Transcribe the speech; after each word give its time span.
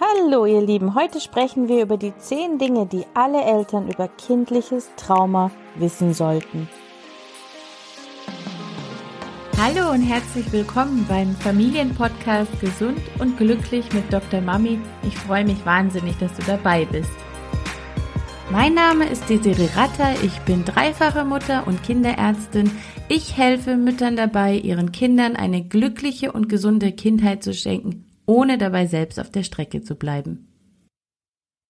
Hallo 0.00 0.44
ihr 0.44 0.60
Lieben, 0.60 0.96
heute 0.96 1.20
sprechen 1.20 1.68
wir 1.68 1.80
über 1.80 1.96
die 1.96 2.16
zehn 2.16 2.58
Dinge, 2.58 2.84
die 2.84 3.04
alle 3.14 3.44
Eltern 3.44 3.88
über 3.88 4.08
kindliches 4.08 4.90
Trauma 4.96 5.52
wissen 5.76 6.12
sollten. 6.12 6.68
Hallo 9.56 9.92
und 9.92 10.02
herzlich 10.02 10.50
willkommen 10.50 11.06
beim 11.08 11.36
Familienpodcast 11.36 12.60
Gesund 12.60 12.98
und 13.20 13.36
Glücklich 13.36 13.92
mit 13.92 14.12
Dr. 14.12 14.40
Mami. 14.40 14.80
Ich 15.04 15.16
freue 15.16 15.44
mich 15.44 15.64
wahnsinnig, 15.64 16.18
dass 16.18 16.34
du 16.34 16.42
dabei 16.42 16.86
bist. 16.86 17.12
Mein 18.50 18.74
Name 18.74 19.08
ist 19.08 19.30
Desiree 19.30 19.68
Ratter, 19.76 20.20
ich 20.24 20.36
bin 20.40 20.64
dreifache 20.64 21.24
Mutter 21.24 21.68
und 21.68 21.84
Kinderärztin. 21.84 22.68
Ich 23.08 23.36
helfe 23.36 23.76
Müttern 23.76 24.16
dabei, 24.16 24.56
ihren 24.56 24.90
Kindern 24.90 25.36
eine 25.36 25.62
glückliche 25.62 26.32
und 26.32 26.48
gesunde 26.48 26.90
Kindheit 26.90 27.44
zu 27.44 27.54
schenken 27.54 28.03
ohne 28.26 28.58
dabei 28.58 28.86
selbst 28.86 29.20
auf 29.20 29.30
der 29.30 29.42
Strecke 29.42 29.82
zu 29.82 29.96
bleiben. 29.96 30.50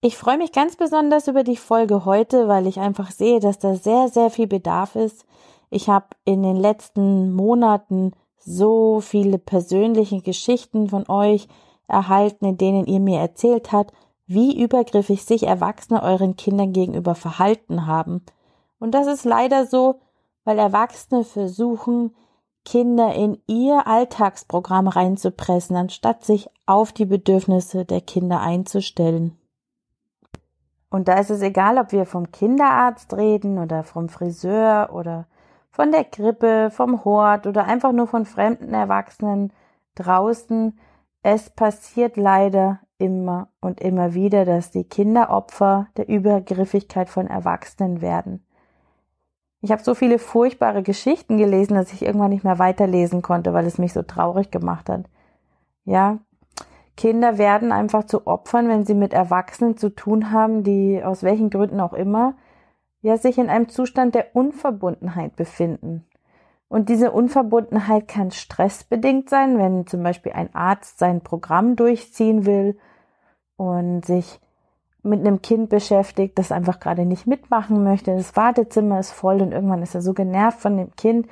Ich 0.01 0.17
freue 0.17 0.37
mich 0.37 0.51
ganz 0.51 0.75
besonders 0.75 1.27
über 1.27 1.43
die 1.43 1.57
Folge 1.57 2.05
heute, 2.05 2.47
weil 2.47 2.67
ich 2.67 2.79
einfach 2.79 3.11
sehe, 3.11 3.39
dass 3.39 3.57
da 3.59 3.75
sehr, 3.75 4.07
sehr 4.07 4.29
viel 4.29 4.47
Bedarf 4.47 4.95
ist. 4.95 5.25
Ich 5.69 5.89
habe 5.89 6.07
in 6.25 6.43
den 6.43 6.57
letzten 6.57 7.33
Monaten 7.33 8.11
so 8.37 8.99
viele 9.01 9.39
persönliche 9.39 10.21
Geschichten 10.21 10.89
von 10.89 11.09
euch 11.09 11.47
erhalten, 11.87 12.45
in 12.45 12.57
denen 12.57 12.85
ihr 12.85 12.99
mir 12.99 13.19
erzählt 13.19 13.71
habt, 13.71 13.93
wie 14.27 14.61
übergriffig 14.61 15.23
sich 15.23 15.43
Erwachsene 15.43 16.01
euren 16.01 16.35
Kindern 16.35 16.73
gegenüber 16.73 17.15
verhalten 17.15 17.87
haben. 17.87 18.23
Und 18.79 18.91
das 18.91 19.07
ist 19.07 19.25
leider 19.25 19.65
so, 19.65 19.99
weil 20.43 20.59
Erwachsene 20.59 21.23
versuchen, 21.23 22.15
Kinder 22.65 23.13
in 23.13 23.37
ihr 23.47 23.87
Alltagsprogramm 23.87 24.87
reinzupressen, 24.87 25.75
anstatt 25.75 26.25
sich 26.25 26.49
auf 26.65 26.91
die 26.91 27.05
Bedürfnisse 27.05 27.85
der 27.85 28.01
Kinder 28.01 28.41
einzustellen. 28.41 29.37
Und 30.89 31.07
da 31.07 31.19
ist 31.19 31.29
es 31.29 31.41
egal, 31.41 31.77
ob 31.77 31.91
wir 31.91 32.05
vom 32.05 32.31
Kinderarzt 32.31 33.13
reden 33.13 33.59
oder 33.59 33.83
vom 33.83 34.09
Friseur 34.09 34.89
oder 34.93 35.27
von 35.69 35.91
der 35.91 36.05
Krippe, 36.05 36.69
vom 36.71 37.03
Hort 37.03 37.47
oder 37.47 37.65
einfach 37.65 37.91
nur 37.91 38.07
von 38.07 38.25
fremden 38.25 38.73
Erwachsenen 38.73 39.51
draußen. 39.95 40.79
Es 41.21 41.49
passiert 41.49 42.17
leider 42.17 42.79
immer 42.97 43.49
und 43.59 43.81
immer 43.81 44.13
wieder, 44.13 44.45
dass 44.45 44.71
die 44.71 44.85
Kinder 44.85 45.29
Opfer 45.31 45.87
der 45.97 46.07
Übergriffigkeit 46.07 47.09
von 47.09 47.27
Erwachsenen 47.27 48.01
werden. 48.01 48.44
Ich 49.65 49.71
habe 49.71 49.81
so 49.81 49.95
viele 49.95 50.19
furchtbare 50.19 50.83
Geschichten 50.83 51.37
gelesen, 51.37 51.73
dass 51.73 51.91
ich 51.91 52.03
irgendwann 52.03 52.29
nicht 52.29 52.43
mehr 52.43 52.59
weiterlesen 52.59 53.23
konnte, 53.23 53.51
weil 53.51 53.65
es 53.65 53.79
mich 53.79 53.93
so 53.93 54.03
traurig 54.03 54.51
gemacht 54.51 54.89
hat. 54.89 55.05
Ja, 55.85 56.19
Kinder 56.95 57.39
werden 57.39 57.71
einfach 57.71 58.03
zu 58.03 58.27
Opfern, 58.27 58.69
wenn 58.69 58.85
sie 58.85 58.93
mit 58.93 59.11
Erwachsenen 59.11 59.75
zu 59.75 59.89
tun 59.89 60.31
haben, 60.31 60.61
die 60.61 61.01
aus 61.03 61.23
welchen 61.23 61.49
Gründen 61.49 61.79
auch 61.79 61.93
immer, 61.93 62.35
ja, 63.01 63.17
sich 63.17 63.39
in 63.39 63.49
einem 63.49 63.67
Zustand 63.67 64.13
der 64.13 64.35
Unverbundenheit 64.35 65.35
befinden. 65.35 66.05
Und 66.67 66.89
diese 66.89 67.11
Unverbundenheit 67.11 68.07
kann 68.07 68.29
stressbedingt 68.29 69.31
sein, 69.31 69.57
wenn 69.57 69.87
zum 69.87 70.03
Beispiel 70.03 70.33
ein 70.33 70.53
Arzt 70.53 70.99
sein 70.99 71.21
Programm 71.21 71.75
durchziehen 71.75 72.45
will 72.45 72.77
und 73.57 74.05
sich 74.05 74.39
mit 75.05 75.19
einem 75.19 75.41
Kind 75.41 75.69
beschäftigt, 75.69 76.37
das 76.37 76.51
einfach 76.51 76.79
gerade 76.79 77.05
nicht 77.05 77.27
mitmachen 77.27 77.83
möchte. 77.83 78.15
Das 78.15 78.35
Wartezimmer 78.35 78.99
ist 78.99 79.11
voll 79.11 79.41
und 79.41 79.51
irgendwann 79.51 79.81
ist 79.83 79.95
er 79.95 80.01
so 80.01 80.13
genervt 80.13 80.59
von 80.59 80.77
dem 80.77 80.95
Kind, 80.95 81.27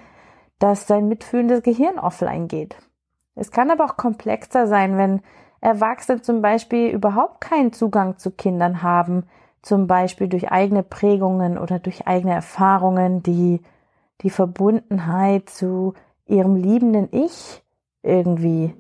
dass 0.60 0.88
sein 0.88 1.08
mitfühlendes 1.08 1.64
Gehirn 1.64 2.00
offline 2.00 2.48
geht. 2.48 2.76
Es 3.36 3.52
kann 3.52 3.72
aber 3.72 3.86
auch 3.86 3.98
komplexer 3.98 4.68
sein, 4.68 4.98
wenn 4.98 5.22
Erwachsene 5.60 6.22
zum 6.22 6.42
Beispiel 6.42 6.90
überhaupt 6.90 7.42
keinen 7.42 7.74
Zugang 7.74 8.18
zu 8.18 8.32
Kindern 8.32 8.84
haben, 8.84 9.24
zum 9.62 9.88
Beispiel 9.88 10.28
durch 10.28 10.52
eigene 10.52 10.84
Prägungen 10.84 11.58
oder 11.58 11.80
durch 11.80 12.06
eigene 12.06 12.34
Erfahrungen, 12.34 13.24
die 13.24 13.62
die 14.22 14.30
Verbundenheit 14.30 15.50
zu 15.50 15.94
ihrem 16.26 16.56
liebenden 16.56 17.08
Ich 17.12 17.64
irgendwie 18.04 18.76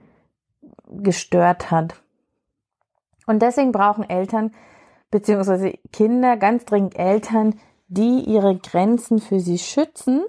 gestört 0.89 1.71
hat. 1.71 1.95
Und 3.25 3.41
deswegen 3.41 3.71
brauchen 3.71 4.07
Eltern 4.07 4.51
beziehungsweise 5.13 5.75
Kinder 5.91 6.37
ganz 6.37 6.65
dringend 6.65 6.97
Eltern, 6.97 7.59
die 7.87 8.21
ihre 8.21 8.57
Grenzen 8.57 9.19
für 9.19 9.39
sie 9.39 9.59
schützen 9.59 10.23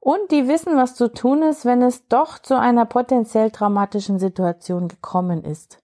und 0.00 0.30
die 0.30 0.48
wissen, 0.48 0.74
was 0.74 0.94
zu 0.94 1.12
tun 1.12 1.42
ist, 1.42 1.66
wenn 1.66 1.82
es 1.82 2.08
doch 2.08 2.38
zu 2.38 2.58
einer 2.58 2.86
potenziell 2.86 3.50
traumatischen 3.50 4.18
Situation 4.18 4.88
gekommen 4.88 5.44
ist. 5.44 5.78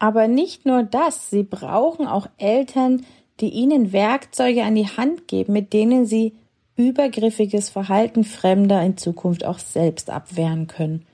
Aber 0.00 0.26
nicht 0.26 0.66
nur 0.66 0.82
das, 0.82 1.30
sie 1.30 1.44
brauchen 1.44 2.08
auch 2.08 2.26
Eltern, 2.38 3.06
die 3.38 3.50
ihnen 3.50 3.92
Werkzeuge 3.92 4.64
an 4.64 4.74
die 4.74 4.88
Hand 4.88 5.28
geben, 5.28 5.52
mit 5.52 5.72
denen 5.72 6.06
sie 6.06 6.34
übergriffiges 6.74 7.70
Verhalten 7.70 8.24
Fremder 8.24 8.82
in 8.82 8.96
Zukunft 8.96 9.44
auch 9.44 9.60
selbst 9.60 10.10
abwehren 10.10 10.66
können. 10.66 11.06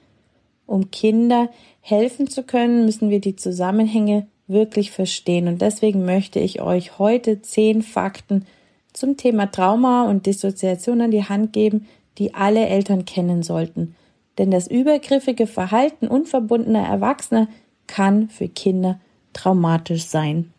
Um 0.64 0.90
Kinder 0.90 1.50
helfen 1.80 2.28
zu 2.28 2.44
können, 2.44 2.86
müssen 2.86 3.10
wir 3.10 3.20
die 3.20 3.36
Zusammenhänge 3.36 4.26
wirklich 4.48 4.90
verstehen. 4.90 5.46
Und 5.46 5.62
deswegen 5.62 6.04
möchte 6.04 6.40
ich 6.40 6.60
euch 6.60 6.98
heute 6.98 7.42
zehn 7.42 7.82
Fakten 7.82 8.46
zum 8.92 9.16
Thema 9.16 9.46
Trauma 9.46 10.08
und 10.08 10.26
Dissoziation 10.26 11.00
an 11.00 11.10
die 11.10 11.24
Hand 11.24 11.52
geben, 11.52 11.86
die 12.18 12.34
alle 12.34 12.66
Eltern 12.66 13.04
kennen 13.04 13.42
sollten. 13.42 13.94
Denn 14.38 14.50
das 14.50 14.66
übergriffige 14.66 15.46
Verhalten 15.46 16.08
unverbundener 16.08 16.86
Erwachsener 16.86 17.48
kann 17.86 18.28
für 18.28 18.48
Kinder 18.48 18.98
traumatisch 19.32 20.06
sein. 20.06 20.52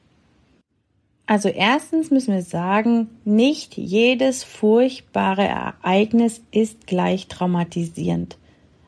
Also 1.26 1.48
erstens 1.48 2.10
müssen 2.10 2.34
wir 2.34 2.42
sagen, 2.42 3.10
nicht 3.24 3.78
jedes 3.78 4.44
furchtbare 4.44 5.46
Ereignis 5.46 6.42
ist 6.52 6.88
gleich 6.88 7.28
traumatisierend. 7.28 8.38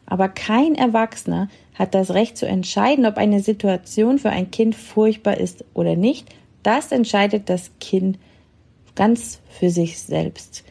Aber 0.05 0.27
kein 0.27 0.75
Erwachsener 0.75 1.49
hat 1.75 1.95
das 1.95 2.11
Recht 2.11 2.37
zu 2.37 2.45
entscheiden, 2.45 3.05
ob 3.05 3.17
eine 3.17 3.39
Situation 3.39 4.19
für 4.19 4.29
ein 4.29 4.51
Kind 4.51 4.75
furchtbar 4.75 5.37
ist 5.37 5.63
oder 5.73 5.95
nicht. 5.95 6.27
Das 6.63 6.91
entscheidet 6.91 7.49
das 7.49 7.71
Kind 7.79 8.19
ganz 8.95 9.39
für 9.49 9.69
sich 9.69 9.99
selbst. 9.99 10.63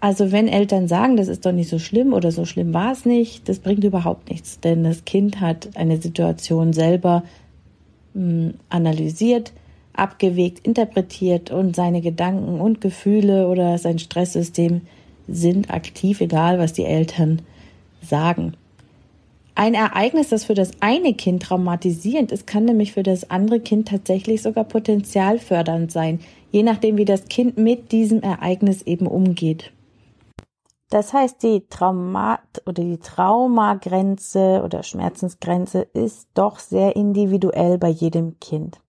Also 0.00 0.32
wenn 0.32 0.48
Eltern 0.48 0.86
sagen, 0.86 1.16
das 1.16 1.28
ist 1.28 1.46
doch 1.46 1.52
nicht 1.52 1.70
so 1.70 1.78
schlimm 1.78 2.12
oder 2.12 2.30
so 2.30 2.44
schlimm 2.44 2.74
war 2.74 2.92
es 2.92 3.06
nicht, 3.06 3.48
das 3.48 3.60
bringt 3.60 3.84
überhaupt 3.84 4.28
nichts, 4.28 4.60
denn 4.60 4.84
das 4.84 5.06
Kind 5.06 5.40
hat 5.40 5.70
eine 5.76 5.96
Situation 6.00 6.74
selber 6.74 7.22
hm, 8.12 8.54
analysiert, 8.68 9.52
abgewegt, 9.94 10.66
interpretiert 10.66 11.50
und 11.50 11.74
seine 11.74 12.02
Gedanken 12.02 12.60
und 12.60 12.82
Gefühle 12.82 13.48
oder 13.48 13.78
sein 13.78 13.98
Stresssystem 13.98 14.82
sind 15.26 15.70
aktiv, 15.72 16.20
egal 16.20 16.58
was 16.58 16.74
die 16.74 16.84
Eltern 16.84 17.40
sagen. 18.08 18.56
Ein 19.56 19.74
Ereignis, 19.74 20.30
das 20.30 20.44
für 20.44 20.54
das 20.54 20.72
eine 20.80 21.14
Kind 21.14 21.44
traumatisierend 21.44 22.32
ist, 22.32 22.46
kann 22.46 22.64
nämlich 22.64 22.92
für 22.92 23.04
das 23.04 23.30
andere 23.30 23.60
Kind 23.60 23.88
tatsächlich 23.88 24.42
sogar 24.42 24.64
potenzialfördernd 24.64 25.92
sein, 25.92 26.18
je 26.50 26.64
nachdem, 26.64 26.96
wie 26.96 27.04
das 27.04 27.26
Kind 27.26 27.56
mit 27.56 27.92
diesem 27.92 28.20
Ereignis 28.22 28.82
eben 28.82 29.06
umgeht. 29.06 29.72
Das 30.90 31.12
heißt, 31.12 31.42
die 31.42 31.66
Trauma 31.68 32.40
oder 32.66 32.84
die 32.84 32.98
Traumagrenze 32.98 34.62
oder 34.64 34.82
Schmerzensgrenze 34.82 35.82
ist 35.92 36.28
doch 36.34 36.58
sehr 36.58 36.94
individuell 36.96 37.78
bei 37.78 37.88
jedem 37.88 38.38
Kind. 38.40 38.80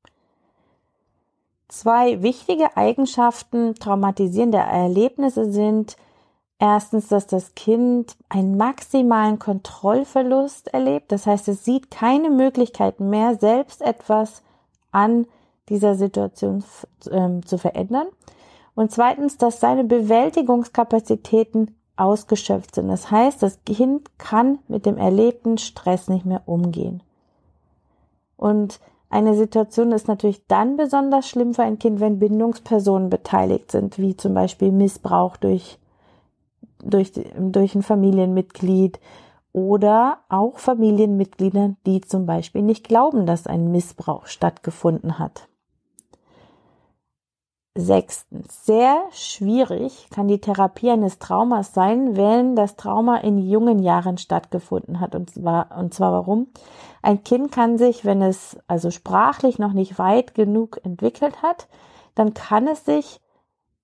Zwei 1.68 2.22
wichtige 2.22 2.78
Eigenschaften 2.78 3.76
traumatisierender 3.76 4.59
Erlebnisse 4.59 5.52
sind 5.52 5.97
Erstens, 6.58 7.10
dass 7.10 7.28
das 7.28 7.54
Kind 7.56 8.16
einen 8.30 8.56
maximalen 8.56 9.40
Kontrollverlust 9.40 10.70
erlebt. 10.70 11.12
Das 11.12 11.26
heißt, 11.26 11.50
es 11.50 11.66
sieht 11.66 11.92
keine 11.92 12.30
Möglichkeit 12.30 13.00
mehr, 13.00 13.36
selbst 13.36 13.82
etwas 13.82 14.42
an 14.91 15.28
dieser 15.68 15.96
Situation 15.96 16.64
äh, 17.09 17.41
zu 17.41 17.58
verändern. 17.58 18.08
Und 18.74 18.91
zweitens, 18.91 19.38
dass 19.38 19.59
seine 19.59 19.84
Bewältigungskapazitäten 19.84 21.76
ausgeschöpft 21.97 22.76
sind. 22.76 22.90
Das 22.90 23.09
heißt, 23.12 23.41
das 23.41 23.64
Kind 23.66 24.18
kann 24.18 24.59
mit 24.68 24.85
dem 24.85 24.97
erlebten 24.97 25.58
Stress 25.58 26.08
nicht 26.08 26.26
mehr 26.26 26.44
umgehen. 26.46 27.02
Und 28.38 28.79
eine 29.09 29.35
Situation 29.35 29.91
ist 29.91 30.08
natürlich 30.08 30.46
dann 30.47 30.76
besonders 30.76 31.28
schlimm 31.29 31.53
für 31.53 31.64
ein 31.64 31.79
Kind, 31.79 32.00
wenn 32.02 32.20
Bindungspersonen 32.20 33.09
beteiligt 33.09 33.72
sind, 33.72 33.97
wie 33.97 34.18
zum 34.18 34.34
Beispiel 34.34 34.72
Missbrauch 34.72 35.38
durch 35.38 35.78
durch, 36.85 37.11
durch 37.37 37.76
ein 37.76 37.84
Familienmitglied 37.84 38.99
oder 39.52 40.20
auch 40.29 40.58
Familienmitglieder, 40.58 41.76
die 41.85 42.02
zum 42.02 42.26
Beispiel 42.26 42.61
nicht 42.61 42.87
glauben, 42.87 43.26
dass 43.26 43.47
ein 43.47 43.72
Missbrauch 43.72 44.28
stattgefunden 44.28 45.20
hat. 45.20 45.47
Sechstens, 47.78 48.66
sehr 48.66 49.03
schwierig 49.11 50.08
kann 50.09 50.29
die 50.29 50.40
Therapie 50.40 50.91
eines 50.91 51.20
Traumas 51.20 51.73
sein, 51.73 52.16
wenn 52.16 52.55
das 52.55 52.78
Trauma 52.78 53.17
in 53.17 53.38
jungen 53.38 53.79
Jahren 53.79 54.17
stattgefunden 54.17 55.02
hat. 55.02 55.14
Und 55.14 55.29
zwar, 55.31 55.78
und 55.78 55.93
zwar 55.93 56.14
warum? 56.14 56.47
Ein 57.02 57.23
Kind 57.23 57.52
kann 57.52 57.78
sich, 57.78 58.05
wenn 58.05 58.22
es 58.22 58.58
also 58.67 58.91
sprachlich 58.91 59.59
noch 59.59 59.73
nicht 59.73 59.99
weit 59.99 60.35
genug 60.35 60.79
entwickelt 60.84 61.41
hat, 61.43 61.67
dann 62.16 62.34
kann 62.34 62.67
es 62.67 62.85
sich 62.85 63.20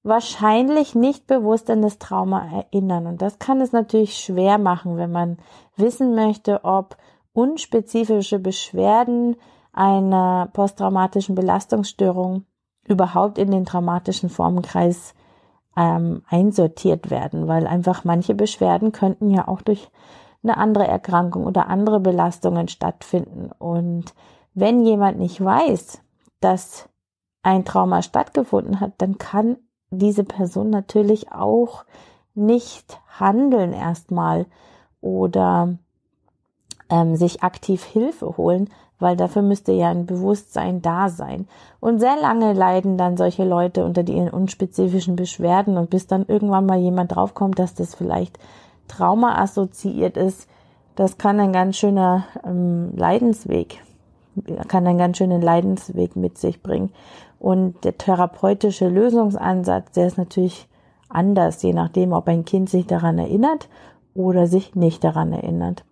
wahrscheinlich 0.04 0.96
nicht 0.96 1.28
bewusst 1.28 1.70
an 1.70 1.82
das 1.82 2.00
Trauma 2.00 2.48
erinnern. 2.52 3.08
Und 3.08 3.22
das 3.22 3.40
kann 3.40 3.62
es 3.62 3.72
natürlich 3.72 4.18
schwer 4.18 4.58
machen, 4.58 4.98
wenn 4.98 5.12
man 5.12 5.38
wissen 5.76 6.16
möchte, 6.16 6.64
ob 6.64 6.98
unspezifische 7.34 8.40
Beschwerden 8.40 9.36
einer 9.74 10.50
posttraumatischen 10.54 11.36
Belastungsstörung 11.36 12.46
überhaupt 12.86 13.38
in 13.38 13.52
den 13.52 13.66
traumatischen 13.66 14.30
Formenkreis 14.30 15.14
ähm, 15.78 16.24
einsortiert 16.28 17.10
werden, 17.10 17.48
weil 17.48 17.68
einfach 17.68 18.04
manche 18.04 18.36
Beschwerden 18.36 18.92
könnten 18.92 19.30
ja 19.30 19.48
auch 19.48 19.62
durch 19.62 19.90
eine 20.44 20.58
andere 20.58 20.88
Erkrankung 20.88 21.46
oder 21.46 21.68
andere 21.68 22.00
Belastungen 22.00 22.68
stattfinden. 22.68 23.52
Und 23.58 24.14
wenn 24.54 24.84
jemand 24.84 25.20
nicht 25.20 25.44
weiß, 25.44 26.02
dass 26.40 26.90
ein 27.44 27.64
Trauma 27.64 28.02
stattgefunden 28.02 28.80
hat, 28.80 28.94
dann 28.98 29.18
kann 29.18 29.58
diese 29.92 30.24
Person 30.24 30.70
natürlich 30.70 31.32
auch 31.32 31.86
nicht 32.34 33.00
handeln 33.20 33.74
erstmal 33.74 34.46
oder 35.02 35.76
ähm, 36.90 37.16
sich 37.16 37.44
aktiv 37.44 37.84
Hilfe 37.84 38.38
holen, 38.38 38.70
weil 39.00 39.18
dafür 39.18 39.42
müsste 39.42 39.72
ja 39.72 39.90
ein 39.90 40.06
Bewusstsein 40.06 40.82
da 40.82 41.10
sein. 41.10 41.48
Und 41.80 42.00
sehr 42.00 42.16
lange 42.22 42.54
leiden 42.54 42.98
dann 42.98 43.18
solche 43.18 43.44
Leute 43.44 43.84
unter 43.84 44.04
den 44.04 44.30
unspezifischen 44.30 45.16
Beschwerden 45.16 45.78
und 45.78 45.90
bis 45.90 46.08
dann 46.08 46.26
irgendwann 46.28 46.66
mal 46.66 46.80
jemand 46.80 47.16
draufkommt, 47.16 47.60
dass 47.60 47.74
das 47.74 47.96
vielleicht 47.96 48.40
Trauma 48.88 49.42
assoziiert 49.42 50.18
ist, 50.18 50.48
das 50.96 51.18
kann 51.18 51.40
ein 51.40 51.54
ganz 51.54 51.78
schöner 51.78 52.26
ähm, 52.46 52.96
Leidensweg, 52.96 53.82
kann 54.68 54.86
einen 54.86 54.98
ganz 54.98 55.18
schönen 55.18 55.42
Leidensweg 55.42 56.16
mit 56.16 56.38
sich 56.38 56.62
bringen. 56.62 56.92
Und 57.42 57.86
der 57.86 57.98
therapeutische 57.98 58.88
Lösungsansatz, 58.88 59.94
der 59.94 60.06
ist 60.06 60.20
natürlich 60.20 60.70
anders, 61.10 61.64
je 61.64 61.74
nachdem, 61.74 62.14
ob 62.14 62.28
ein 62.28 62.46
Kind 62.46 62.70
sich 62.70 62.86
daran 62.86 63.18
erinnert 63.18 63.68
oder 64.14 64.46
sich 64.46 64.76
nicht 64.76 65.04
daran 65.04 65.34
erinnert. 65.34 65.84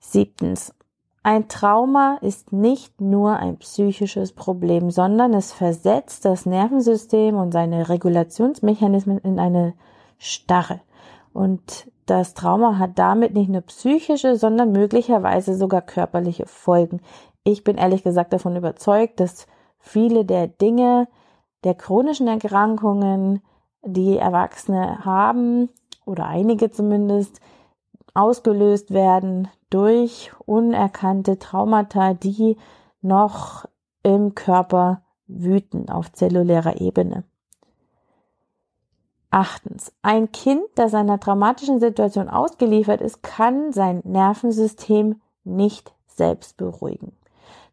Siebtens. 0.00 0.74
Ein 1.22 1.48
Trauma 1.48 2.16
ist 2.22 2.50
nicht 2.50 3.02
nur 3.02 3.36
ein 3.36 3.58
psychisches 3.58 4.32
Problem, 4.32 4.90
sondern 4.90 5.34
es 5.34 5.52
versetzt 5.52 6.24
das 6.24 6.46
Nervensystem 6.46 7.36
und 7.36 7.52
seine 7.52 7.90
Regulationsmechanismen 7.90 9.18
in 9.18 9.38
eine 9.38 9.74
Starre. 10.16 10.80
Und 11.34 11.90
das 12.06 12.32
Trauma 12.32 12.78
hat 12.78 12.92
damit 12.98 13.34
nicht 13.34 13.50
nur 13.50 13.60
psychische, 13.60 14.36
sondern 14.36 14.72
möglicherweise 14.72 15.56
sogar 15.56 15.82
körperliche 15.82 16.46
Folgen. 16.46 17.02
Ich 17.44 17.64
bin 17.64 17.76
ehrlich 17.76 18.02
gesagt 18.02 18.32
davon 18.32 18.56
überzeugt, 18.56 19.20
dass 19.20 19.46
viele 19.78 20.24
der 20.24 20.48
Dinge, 20.48 21.08
der 21.64 21.74
chronischen 21.74 22.28
Erkrankungen, 22.28 23.42
die 23.82 24.16
Erwachsene 24.16 25.04
haben, 25.04 25.70
oder 26.04 26.26
einige 26.26 26.70
zumindest, 26.70 27.40
ausgelöst 28.14 28.92
werden 28.92 29.48
durch 29.70 30.32
unerkannte 30.46 31.38
Traumata, 31.38 32.14
die 32.14 32.56
noch 33.02 33.66
im 34.02 34.34
Körper 34.34 35.02
wüten 35.26 35.88
auf 35.90 36.10
zellulärer 36.12 36.80
Ebene. 36.80 37.24
Achtens. 39.30 39.92
Ein 40.00 40.32
Kind, 40.32 40.62
das 40.74 40.94
einer 40.94 41.20
traumatischen 41.20 41.80
Situation 41.80 42.30
ausgeliefert 42.30 43.02
ist, 43.02 43.22
kann 43.22 43.72
sein 43.72 44.00
Nervensystem 44.04 45.20
nicht 45.44 45.94
selbst 46.06 46.56
beruhigen. 46.56 47.12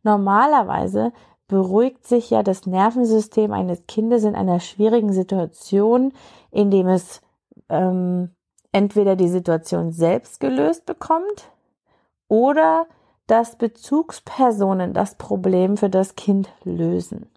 Normalerweise 0.04 1.13
beruhigt 1.48 2.08
sich 2.08 2.30
ja 2.30 2.44
das 2.44 2.66
Nervensystem 2.66 3.54
eines 3.54 3.86
Kindes 3.88 4.24
in 4.24 4.36
einer 4.36 4.60
schwierigen 4.60 5.14
Situation, 5.14 6.14
indem 6.52 6.88
es 6.88 7.22
ähm, 7.70 8.32
entweder 8.72 9.16
die 9.16 9.30
Situation 9.30 9.92
selbst 9.92 10.40
gelöst 10.40 10.86
bekommt 10.86 11.52
oder 12.28 12.88
dass 13.28 13.58
Bezugspersonen 13.58 14.94
das 14.94 15.16
Problem 15.16 15.78
für 15.78 15.90
das 15.90 16.16
Kind 16.16 16.50
lösen. 16.64 17.30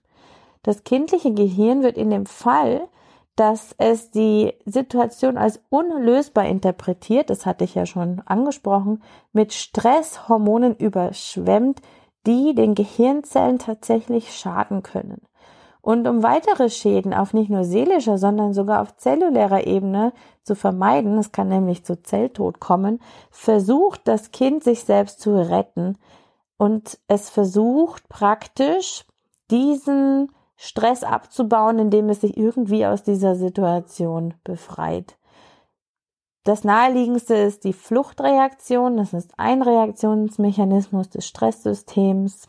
Das 0.63 0.85
kindliche 0.85 1.33
Gehirn 1.33 1.83
wird 1.83 1.97
in 1.97 2.11
dem 2.11 2.27
Fall, 2.27 2.89
dass 3.37 3.75
es 3.79 4.11
die 4.11 4.53
Situation 4.67 5.39
als 5.39 5.61
unlösbar 5.71 6.47
interpretiert, 6.47 7.31
das 7.31 7.47
hatte 7.47 7.65
ich 7.65 7.77
ja 7.77 7.87
schon 7.87 8.21
angesprochen, 8.27 9.03
mit 9.33 9.53
Stresshormonen 9.53 10.75
überschwemmt, 10.75 11.81
die 12.27 12.55
den 12.55 12.75
Gehirnzellen 12.75 13.59
tatsächlich 13.59 14.35
schaden 14.37 14.83
können. 14.83 15.23
Und 15.81 16.07
um 16.07 16.23
weitere 16.23 16.69
Schäden 16.69 17.15
auf 17.15 17.33
nicht 17.33 17.51
nur 17.51 17.65
seelischer, 17.65 18.19
sondern 18.19 18.53
sogar 18.53 18.83
auf 18.83 18.97
zellulärer 18.97 19.67
Ebene 19.67 20.13
zu 20.43 20.55
vermeiden, 20.55 21.17
es 21.19 21.33
kann 21.33 21.49
nämlich 21.49 21.85
zu 21.85 22.03
Zelltod 22.03 22.61
kommen, 22.61 23.01
versucht 23.31 24.07
das 24.07 24.33
Kind 24.33 24.65
sich 24.65 24.85
selbst 24.85 25.21
zu 25.21 25.35
retten 25.35 25.97
und 26.59 26.99
es 27.07 27.31
versucht 27.31 28.09
praktisch 28.09 29.07
diesen 29.51 30.33
Stress 30.57 31.05
abzubauen, 31.05 31.79
indem 31.79 32.09
es 32.09 32.21
sich 32.21 32.37
irgendwie 32.37 32.85
aus 32.85 33.05
dieser 33.05 33.37
Situation 33.37 34.35
befreit. 34.43 35.18
Das 36.49 36.65
naheliegendste 36.65 37.35
ist 37.35 37.65
die 37.65 37.75
Fluchtreaktion. 37.75 38.97
Das 38.97 39.13
ist 39.13 39.33
ein 39.37 39.61
Reaktionsmechanismus 39.61 41.11
des 41.11 41.27
Stresssystems, 41.27 42.49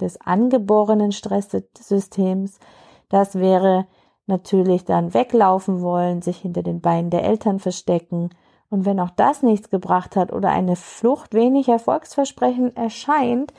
des 0.00 0.20
angeborenen 0.20 1.10
Stresssystems. 1.10 2.60
Das 3.08 3.34
wäre 3.34 3.88
natürlich 4.28 4.84
dann 4.84 5.12
weglaufen 5.12 5.80
wollen, 5.80 6.22
sich 6.22 6.38
hinter 6.38 6.62
den 6.62 6.80
Beinen 6.80 7.10
der 7.10 7.24
Eltern 7.24 7.58
verstecken. 7.58 8.30
Und 8.70 8.84
wenn 8.84 9.00
auch 9.00 9.10
das 9.10 9.42
nichts 9.42 9.70
gebracht 9.70 10.14
hat 10.14 10.32
oder 10.32 10.50
eine 10.50 10.76
Flucht 10.76 11.34
wenig 11.34 11.68
erfolgsversprechend 11.68 12.76
erscheint, 12.76 13.52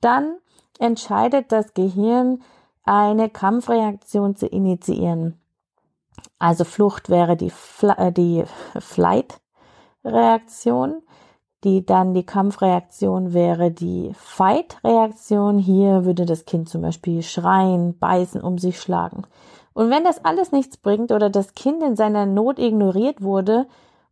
dann 0.00 0.38
entscheidet 0.78 1.52
das 1.52 1.74
Gehirn, 1.74 2.42
eine 2.84 3.28
Kampfreaktion 3.28 4.34
zu 4.34 4.46
initiieren. 4.46 5.38
Also 6.38 6.64
Flucht 6.64 7.08
wäre 7.08 7.34
die, 7.36 7.50
Fl 7.50 7.94
äh, 7.96 8.12
die 8.12 8.44
Flight-Reaktion, 8.78 11.02
die 11.64 11.86
dann 11.86 12.12
die 12.14 12.26
Kampfreaktion 12.26 13.32
wäre 13.32 13.70
die 13.70 14.12
Fight-Reaktion. 14.14 15.58
Hier 15.58 16.04
würde 16.04 16.26
das 16.26 16.44
Kind 16.44 16.68
zum 16.68 16.82
Beispiel 16.82 17.22
schreien, 17.22 17.98
beißen, 17.98 18.42
um 18.42 18.58
sich 18.58 18.80
schlagen. 18.80 19.22
Und 19.72 19.88
wenn 19.90 20.04
das 20.04 20.24
alles 20.24 20.52
nichts 20.52 20.76
bringt 20.76 21.10
oder 21.12 21.30
das 21.30 21.54
Kind 21.54 21.82
in 21.82 21.96
seiner 21.96 22.26
Not 22.26 22.58
ignoriert 22.58 23.22
wurde 23.22 23.66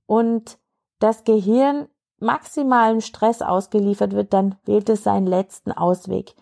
und 0.07 0.59
das 0.99 1.25
Gehirn 1.25 1.88
maximalem 2.19 3.00
Stress 3.00 3.43
ausgeliefert 3.43 4.12
wird, 4.12 4.33
dann 4.33 4.57
wählt 4.64 4.88
es 4.88 5.04
seinen 5.04 5.26
letzten 5.26 5.73
Ausweg. 5.73 6.35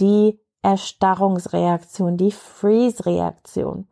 Die 0.00 0.38
Erstarrungsreaktion, 0.62 2.16
die 2.16 2.32
Freeze-Reaktion. 2.32 3.86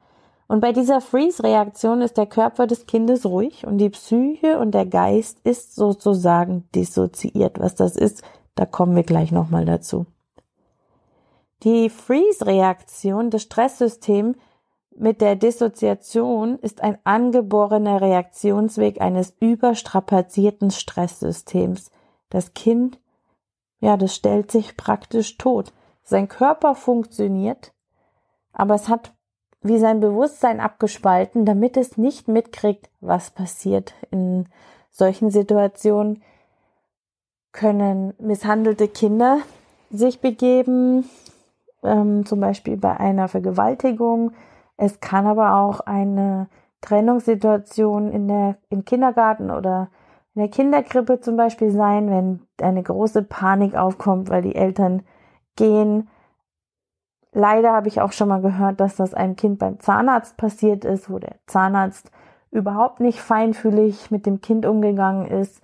Und 0.50 0.58
bei 0.58 0.72
dieser 0.72 1.00
Freeze-Reaktion 1.00 2.02
ist 2.02 2.16
der 2.16 2.26
Körper 2.26 2.66
des 2.66 2.86
Kindes 2.86 3.24
ruhig 3.24 3.68
und 3.68 3.78
die 3.78 3.90
Psyche 3.90 4.58
und 4.58 4.72
der 4.72 4.84
Geist 4.84 5.38
ist 5.44 5.76
sozusagen 5.76 6.68
dissoziiert. 6.74 7.60
Was 7.60 7.76
das 7.76 7.94
ist, 7.94 8.24
da 8.56 8.66
kommen 8.66 8.96
wir 8.96 9.04
gleich 9.04 9.30
nochmal 9.30 9.64
dazu. 9.64 10.06
Die 11.62 11.88
Freeze-Reaktion 11.88 13.30
des 13.30 13.42
Stresssystems 13.42 14.36
mit 14.96 15.20
der 15.20 15.36
Dissoziation 15.36 16.58
ist 16.58 16.82
ein 16.82 16.98
angeborener 17.04 18.00
Reaktionsweg 18.00 19.00
eines 19.00 19.32
überstrapazierten 19.38 20.72
Stresssystems. 20.72 21.92
Das 22.28 22.54
Kind, 22.54 22.98
ja, 23.78 23.96
das 23.96 24.16
stellt 24.16 24.50
sich 24.50 24.76
praktisch 24.76 25.38
tot. 25.38 25.72
Sein 26.02 26.26
Körper 26.26 26.74
funktioniert, 26.74 27.72
aber 28.52 28.74
es 28.74 28.88
hat 28.88 29.12
wie 29.62 29.78
sein 29.78 30.00
Bewusstsein 30.00 30.60
abgespalten, 30.60 31.44
damit 31.44 31.76
es 31.76 31.96
nicht 31.96 32.28
mitkriegt, 32.28 32.90
was 33.00 33.30
passiert. 33.30 33.94
In 34.10 34.46
solchen 34.90 35.30
Situationen 35.30 36.22
können 37.52 38.14
misshandelte 38.18 38.88
Kinder 38.88 39.38
sich 39.90 40.20
begeben, 40.20 41.04
ähm, 41.82 42.24
zum 42.24 42.40
Beispiel 42.40 42.76
bei 42.76 42.96
einer 42.98 43.28
Vergewaltigung. 43.28 44.32
Es 44.76 45.00
kann 45.00 45.26
aber 45.26 45.56
auch 45.56 45.80
eine 45.80 46.48
Trennungssituation 46.80 48.12
in 48.12 48.28
der, 48.28 48.56
im 48.70 48.84
Kindergarten 48.84 49.50
oder 49.50 49.88
in 50.34 50.42
der 50.42 50.50
Kinderkrippe 50.50 51.20
zum 51.20 51.36
Beispiel 51.36 51.70
sein, 51.70 52.08
wenn 52.08 52.40
eine 52.64 52.82
große 52.82 53.22
Panik 53.22 53.74
aufkommt, 53.74 54.30
weil 54.30 54.42
die 54.42 54.54
Eltern 54.54 55.02
gehen 55.56 56.08
Leider 57.32 57.72
habe 57.72 57.88
ich 57.88 58.00
auch 58.00 58.12
schon 58.12 58.28
mal 58.28 58.40
gehört, 58.40 58.80
dass 58.80 58.96
das 58.96 59.14
einem 59.14 59.36
Kind 59.36 59.58
beim 59.58 59.78
Zahnarzt 59.80 60.36
passiert 60.36 60.84
ist, 60.84 61.10
wo 61.10 61.18
der 61.18 61.36
Zahnarzt 61.46 62.10
überhaupt 62.50 63.00
nicht 63.00 63.20
feinfühlig 63.20 64.10
mit 64.10 64.26
dem 64.26 64.40
Kind 64.40 64.66
umgegangen 64.66 65.26
ist 65.26 65.62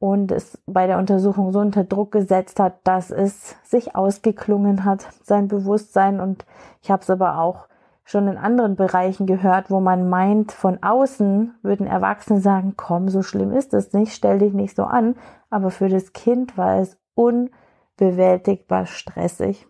und 0.00 0.32
es 0.32 0.60
bei 0.66 0.86
der 0.86 0.98
Untersuchung 0.98 1.52
so 1.52 1.60
unter 1.60 1.84
Druck 1.84 2.12
gesetzt 2.12 2.60
hat, 2.60 2.74
dass 2.84 3.10
es 3.10 3.56
sich 3.62 3.94
ausgeklungen 3.94 4.84
hat, 4.84 5.08
sein 5.22 5.48
Bewusstsein. 5.48 6.20
Und 6.20 6.44
ich 6.82 6.90
habe 6.90 7.02
es 7.02 7.10
aber 7.10 7.38
auch 7.38 7.68
schon 8.04 8.28
in 8.28 8.36
anderen 8.36 8.76
Bereichen 8.76 9.26
gehört, 9.26 9.70
wo 9.70 9.80
man 9.80 10.10
meint, 10.10 10.52
von 10.52 10.82
außen 10.82 11.54
würden 11.62 11.86
Erwachsene 11.86 12.40
sagen, 12.40 12.74
komm, 12.76 13.08
so 13.08 13.22
schlimm 13.22 13.52
ist 13.52 13.72
es 13.72 13.92
nicht, 13.92 14.12
stell 14.12 14.40
dich 14.40 14.52
nicht 14.52 14.76
so 14.76 14.84
an. 14.84 15.16
Aber 15.48 15.70
für 15.70 15.88
das 15.88 16.12
Kind 16.12 16.58
war 16.58 16.80
es 16.80 16.98
unbewältigbar 17.14 18.86
stressig. 18.86 19.66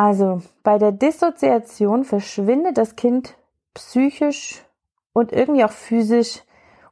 Also 0.00 0.40
bei 0.62 0.78
der 0.78 0.92
Dissoziation 0.92 2.04
verschwindet 2.04 2.78
das 2.78 2.96
Kind 2.96 3.36
psychisch 3.74 4.64
und 5.12 5.30
irgendwie 5.30 5.62
auch 5.62 5.72
physisch, 5.72 6.42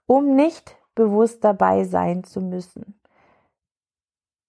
um 0.05 0.37
nicht 0.37 0.77
bewusst 0.95 1.43
dabei 1.43 1.85
sein 1.85 2.23
zu 2.25 2.43
müssen. 2.43 3.01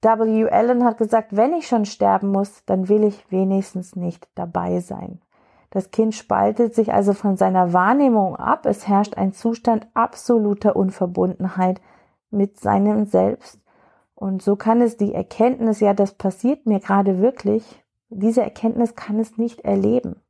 W. 0.01 0.49
Allen 0.49 0.83
hat 0.83 0.97
gesagt, 0.97 1.37
wenn 1.37 1.53
ich 1.53 1.69
schon 1.69 1.85
sterben 1.85 2.33
muss, 2.33 2.65
dann 2.65 2.89
will 2.89 3.05
ich 3.05 3.31
wenigstens 3.31 3.95
nicht 3.95 4.27
dabei 4.35 4.81
sein. 4.81 5.21
Das 5.69 5.91
Kind 5.91 6.13
spaltet 6.13 6.75
sich 6.75 6.91
also 6.91 7.13
von 7.13 7.37
seiner 7.37 7.71
Wahrnehmung 7.71 8.35
ab. 8.35 8.65
Es 8.65 8.89
herrscht 8.89 9.15
ein 9.15 9.31
Zustand 9.31 9.87
absoluter 9.93 10.75
Unverbundenheit 10.75 11.79
mit 12.29 12.59
seinem 12.59 13.05
Selbst. 13.05 13.61
Und 14.15 14.41
so 14.41 14.57
kann 14.57 14.81
es 14.81 14.97
die 14.97 15.13
Erkenntnis, 15.13 15.79
ja, 15.79 15.93
das 15.93 16.15
passiert 16.15 16.65
mir 16.65 16.81
gerade 16.81 17.21
wirklich, 17.21 17.63
diese 18.09 18.41
Erkenntnis 18.41 18.95
kann 18.95 19.19
es 19.19 19.37
nicht 19.37 19.61
erleben. 19.61 20.21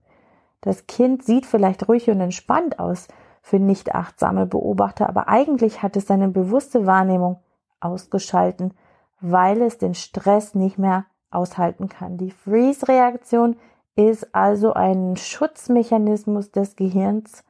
Das 0.62 0.88
Kind 0.88 1.24
sieht 1.24 1.46
vielleicht 1.46 1.88
ruhig 1.88 2.10
und 2.10 2.20
entspannt 2.20 2.80
aus 2.80 3.08
für 3.42 3.60
nicht 3.60 3.96
achtsame 3.96 4.46
Beobachter, 4.46 5.08
aber 5.08 5.30
eigentlich 5.30 5.82
hat 5.82 5.96
es 5.96 6.08
seine 6.08 6.28
bewusste 6.28 6.86
Wahrnehmung 6.86 7.40
ausgeschalten, 7.80 8.74
weil 9.22 9.62
es 9.62 9.78
den 9.78 9.96
Stress 9.96 10.56
nicht 10.56 10.78
mehr 10.78 11.06
aushalten 11.32 11.88
kann. 11.88 12.18
Die 12.18 12.32
Freeze-Reaktion 12.32 13.56
ist 13.96 14.34
also 14.36 14.74
ein 14.74 15.16
Schutzmechanismus 15.16 16.52
des 16.52 16.76
Gehirns, 16.76 17.44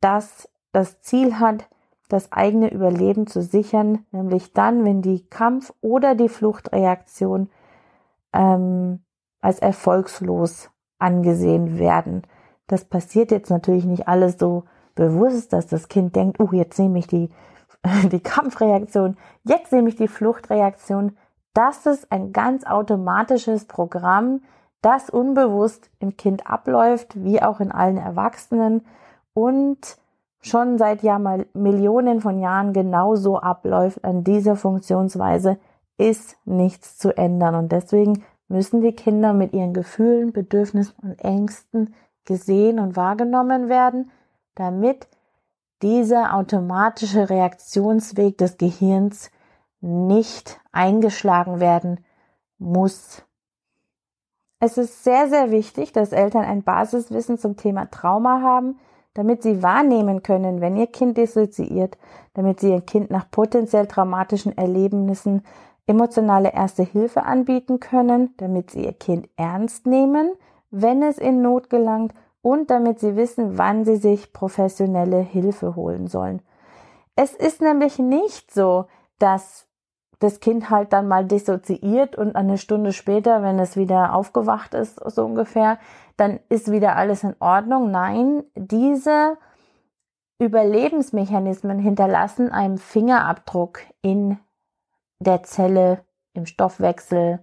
das 0.00 0.48
das 0.72 1.00
Ziel 1.00 1.40
hat, 1.40 1.68
das 2.08 2.32
eigene 2.32 2.72
Überleben 2.72 3.26
zu 3.26 3.42
sichern, 3.42 4.06
nämlich 4.12 4.52
dann, 4.52 4.84
wenn 4.84 5.02
die 5.02 5.26
Kampf- 5.26 5.72
oder 5.80 6.14
die 6.14 6.28
Fluchtreaktion 6.28 7.50
ähm, 8.32 9.00
als 9.40 9.58
erfolgslos 9.58 10.70
angesehen 10.98 11.78
werden. 11.78 12.22
Das 12.66 12.84
passiert 12.84 13.30
jetzt 13.30 13.50
natürlich 13.50 13.84
nicht 13.84 14.08
alles 14.08 14.38
so 14.38 14.64
bewusst, 14.94 15.52
dass 15.52 15.66
das 15.66 15.88
Kind 15.88 16.16
denkt, 16.16 16.40
oh, 16.40 16.50
jetzt 16.52 16.78
nehme 16.78 16.98
ich 16.98 17.06
die, 17.06 17.30
die 18.12 18.20
Kampfreaktion, 18.20 19.16
jetzt 19.44 19.72
nehme 19.72 19.88
ich 19.88 19.96
die 19.96 20.08
Fluchtreaktion. 20.08 21.16
Das 21.54 21.86
ist 21.86 22.10
ein 22.12 22.32
ganz 22.32 22.64
automatisches 22.66 23.64
Programm, 23.64 24.42
das 24.82 25.10
unbewusst 25.10 25.90
im 25.98 26.16
Kind 26.16 26.46
abläuft, 26.46 27.22
wie 27.22 27.42
auch 27.42 27.60
in 27.60 27.72
allen 27.72 27.96
Erwachsenen 27.96 28.84
und 29.34 29.98
schon 30.40 30.78
seit 30.78 31.02
Jahr 31.02 31.18
mal 31.18 31.46
Millionen 31.52 32.20
von 32.20 32.38
Jahren 32.38 32.72
genauso 32.72 33.38
abläuft. 33.38 34.04
An 34.04 34.22
dieser 34.22 34.56
Funktionsweise 34.56 35.58
ist 35.96 36.36
nichts 36.44 36.96
zu 36.96 37.16
ändern 37.16 37.54
und 37.54 37.72
deswegen 37.72 38.24
müssen 38.48 38.80
die 38.80 38.92
Kinder 38.92 39.32
mit 39.32 39.52
ihren 39.52 39.74
Gefühlen, 39.74 40.32
Bedürfnissen 40.32 40.94
und 41.02 41.20
Ängsten 41.20 41.94
gesehen 42.24 42.78
und 42.78 42.96
wahrgenommen 42.96 43.68
werden, 43.68 44.10
damit 44.54 45.08
dieser 45.82 46.34
automatische 46.34 47.30
Reaktionsweg 47.30 48.36
des 48.38 48.58
Gehirns 48.58 49.30
nicht 49.80 50.60
eingeschlagen 50.72 51.60
werden 51.60 52.04
muss. 52.58 53.22
Es 54.60 54.76
ist 54.76 55.04
sehr, 55.04 55.28
sehr 55.28 55.52
wichtig, 55.52 55.92
dass 55.92 56.12
Eltern 56.12 56.44
ein 56.44 56.64
Basiswissen 56.64 57.38
zum 57.38 57.56
Thema 57.56 57.86
Trauma 57.90 58.42
haben, 58.42 58.78
damit 59.14 59.42
sie 59.42 59.62
wahrnehmen 59.62 60.22
können, 60.22 60.60
wenn 60.60 60.76
ihr 60.76 60.88
Kind 60.88 61.16
dissoziiert, 61.16 61.96
damit 62.34 62.60
sie 62.60 62.70
ihr 62.70 62.80
Kind 62.80 63.10
nach 63.10 63.30
potenziell 63.30 63.86
traumatischen 63.86 64.56
Erlebnissen 64.56 65.42
emotionale 65.88 66.52
Erste 66.52 66.82
Hilfe 66.82 67.24
anbieten 67.24 67.80
können, 67.80 68.34
damit 68.36 68.70
sie 68.70 68.84
ihr 68.84 68.92
Kind 68.92 69.28
ernst 69.36 69.86
nehmen, 69.86 70.32
wenn 70.70 71.02
es 71.02 71.18
in 71.18 71.42
Not 71.42 71.70
gelangt 71.70 72.14
und 72.42 72.70
damit 72.70 73.00
sie 73.00 73.16
wissen, 73.16 73.58
wann 73.58 73.84
sie 73.84 73.96
sich 73.96 74.32
professionelle 74.32 75.18
Hilfe 75.18 75.74
holen 75.74 76.06
sollen. 76.06 76.42
Es 77.16 77.34
ist 77.34 77.60
nämlich 77.60 77.98
nicht 77.98 78.52
so, 78.52 78.84
dass 79.18 79.66
das 80.18 80.40
Kind 80.40 80.68
halt 80.68 80.92
dann 80.92 81.08
mal 81.08 81.24
dissoziiert 81.24 82.16
und 82.16 82.36
eine 82.36 82.58
Stunde 82.58 82.92
später, 82.92 83.42
wenn 83.42 83.58
es 83.58 83.76
wieder 83.76 84.14
aufgewacht 84.14 84.74
ist, 84.74 85.00
so 85.10 85.24
ungefähr, 85.24 85.78
dann 86.16 86.40
ist 86.48 86.70
wieder 86.70 86.96
alles 86.96 87.24
in 87.24 87.34
Ordnung. 87.38 87.90
Nein, 87.90 88.44
diese 88.56 89.38
Überlebensmechanismen 90.38 91.78
hinterlassen 91.78 92.50
einen 92.50 92.78
Fingerabdruck 92.78 93.80
in 94.02 94.38
der 95.18 95.42
Zelle, 95.42 96.04
im 96.34 96.46
Stoffwechsel. 96.46 97.40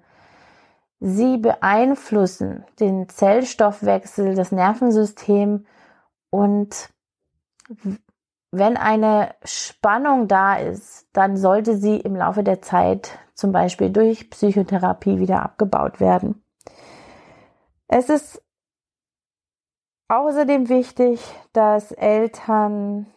Sie 1.00 1.38
beeinflussen 1.38 2.66
den 2.80 3.10
Zellstoffwechsel, 3.10 4.36
das 4.36 4.52
Nervensystem 4.52 5.66
und 6.30 6.90
wenn 8.52 8.78
eine 8.78 9.36
Spannung 9.44 10.28
da 10.30 10.56
ist, 10.56 11.08
dann 11.12 11.36
sollte 11.36 11.76
sie 11.78 11.98
im 11.98 12.16
Laufe 12.16 12.44
der 12.44 12.62
Zeit 12.62 13.20
zum 13.34 13.52
Beispiel 13.52 13.90
durch 13.90 14.30
Psychotherapie 14.30 15.20
wieder 15.20 15.44
abgebaut 15.44 16.00
werden. 16.00 16.42
Es 17.88 18.10
ist 18.10 18.42
außerdem 20.08 20.70
wichtig, 20.70 21.22
dass 21.52 21.92
Eltern 21.92 23.08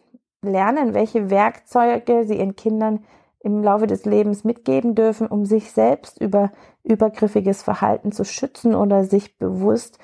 lernen, 0.41 0.93
welche 0.93 1.29
Werkzeuge 1.29 2.25
sie 2.25 2.37
ihren 2.37 2.55
Kindern 2.55 3.05
im 3.41 3.63
Laufe 3.63 3.87
des 3.87 4.05
Lebens 4.05 4.43
mitgeben 4.43 4.95
dürfen, 4.95 5.27
um 5.27 5.45
sich 5.45 5.71
selbst 5.71 6.19
über 6.19 6.51
übergriffiges 6.83 7.63
Verhalten 7.63 8.11
zu 8.11 8.25
schützen 8.25 8.75
oder 8.75 9.03
sich 9.05 9.37
bewusst 9.37 9.99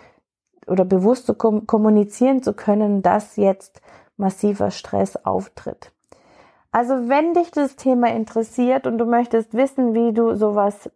oder 0.68 0.86
bewusst 0.86 1.27
zu 1.27 1.36
kommunizieren 1.36 2.42
zu 2.42 2.54
können, 2.54 3.01
dass 3.01 3.36
jetzt 3.36 3.82
massiver 4.18 4.72
Stress 4.72 5.15
auftritt. 5.18 5.92
Also 6.72 7.08
wenn 7.08 7.34
dich 7.34 7.51
das 7.51 7.75
Thema 7.75 8.12
interessiert 8.12 8.88
und 8.88 8.98
du 8.98 9.06
möchtest 9.06 9.54
wissen, 9.54 9.94
wie 9.94 10.13
du 10.13 10.36
sowas 10.36 10.89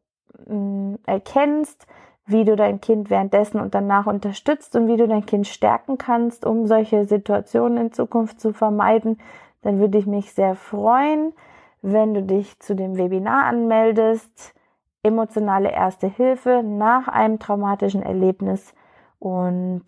mh, 0.48 0.56
mm, 0.56 1.00
erkennst, 1.06 1.86
wie 2.26 2.46
du 2.46 2.56
dein 2.56 2.80
Kind 2.80 3.10
währenddessen 3.10 3.60
und 3.60 3.74
danach 3.74 4.06
unterstützt 4.06 4.76
und 4.76 4.88
wie 4.88 4.98
du 4.98 5.08
dein 5.08 5.26
Kind 5.26 5.48
stärken 5.48 5.98
kannst, 5.98 6.46
um 6.46 6.68
solche 6.68 7.06
Situationen 7.06 7.78
in 7.78 7.92
Zukunft 7.92 8.40
zu 8.40 8.54
vermeiden, 8.54 9.20
dann 9.62 9.80
würde 9.80 9.98
ich 9.98 10.06
mich 10.06 10.34
sehr 10.34 10.56
freuen, 10.56 11.34
wenn 11.82 12.14
du 12.14 12.24
dich 12.24 12.60
zu 12.60 12.76
dem 12.76 12.98
Webinar 12.98 13.46
anmeldest. 13.46 14.54
Emotionale 15.02 15.72
Erste 15.72 16.08
Hilfe 16.08 16.62
nach 16.64 17.08
einem 17.08 17.40
traumatischen 17.40 18.04
Erlebnis 18.04 18.74
und 19.18 19.86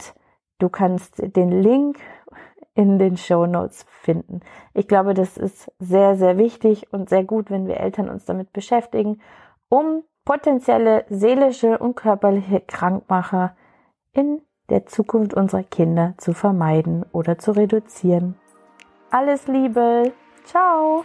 du 0.60 0.70
kannst 0.70 1.22
den 1.36 1.52
Link 1.52 1.98
in 2.74 2.98
den 2.98 3.18
Show 3.18 3.46
Notes 3.46 3.86
finden. 3.90 4.40
Ich 4.74 4.88
glaube, 4.88 5.14
das 5.14 5.38
ist 5.38 5.72
sehr, 5.80 6.16
sehr 6.16 6.38
wichtig 6.38 6.94
und 6.94 7.10
sehr 7.10 7.24
gut, 7.24 7.50
wenn 7.52 7.68
wir 7.68 7.78
Eltern 7.78 8.10
uns 8.10 8.26
damit 8.26 8.54
beschäftigen, 8.54 9.22
um 9.68 10.04
potenzielle 10.24 11.06
seelische 11.10 11.78
und 11.78 11.96
körperliche 11.96 12.62
Krankmacher 12.62 13.56
in 14.14 14.42
der 14.70 14.86
Zukunft 14.86 15.34
unserer 15.34 15.64
Kinder 15.64 16.14
zu 16.18 16.34
vermeiden 16.34 17.06
oder 17.12 17.38
zu 17.38 17.52
reduzieren. 17.52 18.36
Alles 19.10 19.48
Liebe. 19.48 20.14
Ciao. 20.46 21.04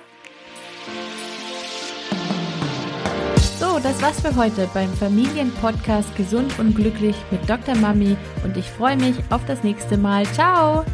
So, 3.58 3.78
das 3.78 4.02
war's 4.02 4.20
für 4.20 4.36
heute 4.36 4.68
beim 4.75 4.92
Familienpodcast 4.92 6.14
Gesund 6.14 6.58
und 6.58 6.76
Glücklich 6.76 7.16
mit 7.30 7.48
Dr. 7.48 7.75
Mami 7.75 8.14
und 8.44 8.54
ich 8.58 8.70
freue 8.70 8.98
mich 8.98 9.16
auf 9.30 9.46
das 9.46 9.62
nächste 9.62 9.96
Mal. 9.96 10.26
Ciao! 10.26 10.84